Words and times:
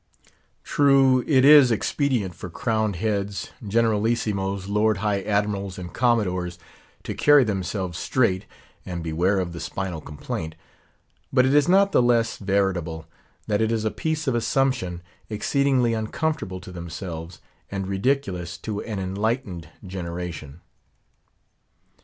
True, 0.63 1.23
it 1.27 1.45
is 1.45 1.69
expedient 1.69 2.33
for 2.33 2.49
crowned 2.49 2.95
heads, 2.95 3.51
generalissimos, 3.63 4.67
Lord 4.67 4.97
high 4.97 5.21
admirals, 5.21 5.77
and 5.77 5.93
Commodores, 5.93 6.57
to 7.03 7.13
carry 7.13 7.43
themselves 7.43 7.99
straight, 7.99 8.47
and 8.83 9.03
beware 9.03 9.37
of 9.39 9.53
the 9.53 9.59
spinal 9.59 10.01
complaint; 10.01 10.55
but 11.31 11.45
it 11.45 11.53
is 11.53 11.69
not 11.69 11.91
the 11.91 12.01
less 12.01 12.37
veritable, 12.37 13.05
that 13.45 13.61
it 13.61 13.71
is 13.71 13.85
a 13.85 13.91
piece 13.91 14.25
of 14.25 14.33
assumption, 14.33 15.03
exceedingly 15.29 15.93
uncomfortable 15.93 16.59
to 16.61 16.71
themselves, 16.71 17.39
and 17.69 17.85
ridiculous 17.85 18.57
to 18.57 18.81
an 18.81 18.97
enlightened 18.97 19.69
generation. 19.85 20.61